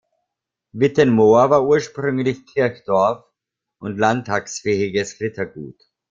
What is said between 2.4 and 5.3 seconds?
Kirchdorf und landtagsfähiges